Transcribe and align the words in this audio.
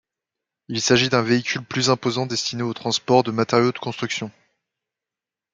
Il 0.67 0.81
s'agit 0.81 1.09
d'un 1.09 1.21
véhicule 1.21 1.63
plus 1.63 1.91
imposant 1.91 2.25
destiné 2.25 2.63
au 2.63 2.73
transport 2.73 3.21
de 3.21 3.29
matériaux 3.29 3.71
de 3.71 3.77
construction. 3.77 4.31